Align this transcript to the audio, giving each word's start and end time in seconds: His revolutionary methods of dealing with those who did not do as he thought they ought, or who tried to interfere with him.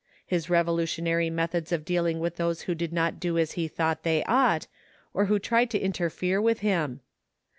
His 0.25 0.49
revolutionary 0.49 1.29
methods 1.29 1.71
of 1.71 1.85
dealing 1.85 2.19
with 2.19 2.37
those 2.37 2.61
who 2.61 2.73
did 2.73 2.91
not 2.91 3.19
do 3.19 3.37
as 3.37 3.51
he 3.51 3.67
thought 3.67 4.01
they 4.01 4.23
ought, 4.23 4.65
or 5.13 5.25
who 5.25 5.37
tried 5.37 5.69
to 5.69 5.79
interfere 5.79 6.41
with 6.41 6.61
him. 6.61 7.01